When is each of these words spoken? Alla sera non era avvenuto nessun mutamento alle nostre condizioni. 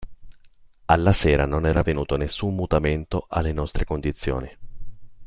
Alla 0.85 1.13
sera 1.13 1.45
non 1.45 1.67
era 1.67 1.81
avvenuto 1.81 2.17
nessun 2.17 2.55
mutamento 2.55 3.27
alle 3.29 3.53
nostre 3.53 3.85
condizioni. 3.85 4.49